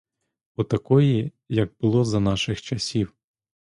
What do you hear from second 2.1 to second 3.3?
наших часів.